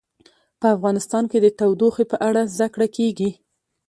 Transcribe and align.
په 0.59 0.67
افغانستان 0.75 1.23
کې 1.31 1.37
د 1.41 1.47
تودوخه 1.59 2.03
په 2.11 2.17
اړه 2.27 2.41
زده 2.53 2.67
کړه 2.73 2.87
کېږي. 2.97 3.29